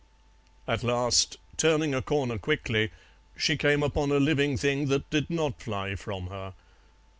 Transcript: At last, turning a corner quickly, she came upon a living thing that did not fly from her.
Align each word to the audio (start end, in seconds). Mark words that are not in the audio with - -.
At 0.67 0.81
last, 0.83 1.37
turning 1.57 1.93
a 1.93 2.01
corner 2.01 2.39
quickly, 2.39 2.89
she 3.37 3.55
came 3.55 3.83
upon 3.83 4.11
a 4.11 4.19
living 4.19 4.57
thing 4.57 4.87
that 4.87 5.07
did 5.11 5.29
not 5.29 5.61
fly 5.61 5.93
from 5.95 6.25
her. 6.25 6.55